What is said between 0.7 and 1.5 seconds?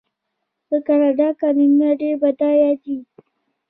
کاناډا